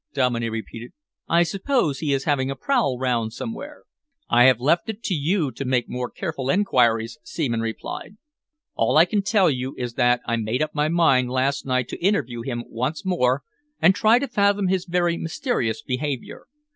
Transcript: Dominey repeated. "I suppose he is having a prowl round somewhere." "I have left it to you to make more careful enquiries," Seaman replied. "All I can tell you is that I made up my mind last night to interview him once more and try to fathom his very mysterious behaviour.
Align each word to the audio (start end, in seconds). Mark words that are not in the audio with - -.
Dominey 0.15 0.49
repeated. 0.49 0.93
"I 1.29 1.43
suppose 1.43 1.99
he 1.99 2.11
is 2.11 2.23
having 2.23 2.49
a 2.49 2.55
prowl 2.55 2.97
round 2.97 3.33
somewhere." 3.33 3.83
"I 4.31 4.45
have 4.45 4.59
left 4.59 4.89
it 4.89 5.03
to 5.03 5.13
you 5.13 5.51
to 5.51 5.63
make 5.63 5.87
more 5.87 6.09
careful 6.09 6.49
enquiries," 6.49 7.19
Seaman 7.21 7.61
replied. 7.61 8.17
"All 8.73 8.97
I 8.97 9.05
can 9.05 9.21
tell 9.21 9.47
you 9.51 9.75
is 9.77 9.93
that 9.93 10.21
I 10.25 10.37
made 10.37 10.63
up 10.63 10.73
my 10.73 10.89
mind 10.89 11.29
last 11.29 11.67
night 11.67 11.87
to 11.89 12.03
interview 12.03 12.41
him 12.41 12.63
once 12.67 13.05
more 13.05 13.43
and 13.79 13.93
try 13.93 14.17
to 14.17 14.27
fathom 14.27 14.69
his 14.69 14.85
very 14.85 15.17
mysterious 15.17 15.83
behaviour. 15.83 16.47